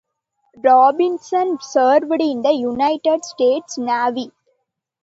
[0.57, 4.31] Robinson served in the United States Navy.